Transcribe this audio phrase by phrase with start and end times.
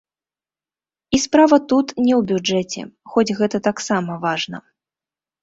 [1.17, 2.81] І справа тут не ў бюджэце,
[3.13, 4.57] хоць гэта таксама важна.